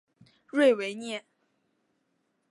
[0.47, 1.23] 瑞维涅。